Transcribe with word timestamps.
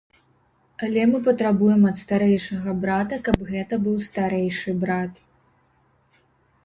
Але 0.87 1.01
мы 1.09 1.19
патрабуем 1.27 1.83
ад 1.91 1.97
старэйшага 2.03 2.69
брата, 2.85 3.15
каб 3.29 3.45
гэта 3.53 3.73
быў 3.87 3.97
старэйшы 4.11 4.77
брат. 4.85 5.13